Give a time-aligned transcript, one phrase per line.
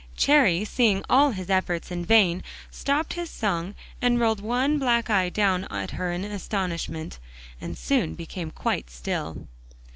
[0.17, 5.29] Cherry seeing all his efforts in vain, stopped his song and rolled one black eye
[5.29, 7.19] down at her in astonishment,
[7.61, 9.47] and soon became quite still.